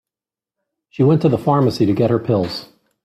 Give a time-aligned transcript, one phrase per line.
[0.89, 2.69] She went to the pharmacy to get her pills.